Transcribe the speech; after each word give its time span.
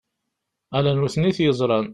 Ala 0.77 0.91
nutni 0.99 1.27
i 1.29 1.35
t-yeẓran. 1.37 1.87